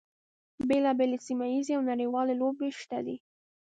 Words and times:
بیلا 0.67 0.91
بېلې 0.97 1.17
سیمه 1.27 1.45
ییزې 1.53 1.73
او 1.77 1.83
نړیوالې 1.91 2.35
لوبې 2.41 2.69
شته 2.79 2.97
دي. 3.05 3.17